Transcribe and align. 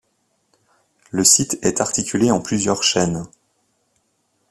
Le 1.11 1.23
site 1.23 1.59
est 1.61 1.79
articulé 1.79 2.31
en 2.31 2.41
plusieurs 2.41 2.81
chaînes. 2.81 3.27